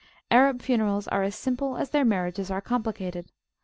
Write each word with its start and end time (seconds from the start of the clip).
Arab 0.31 0.63
funerals 0.63 1.07
are 1.09 1.21
as 1.21 1.35
simple 1.35 1.77
as 1.77 1.91
their 1.91 2.03
marriages 2.03 2.49
are 2.49 2.59
complicated. 2.59 3.29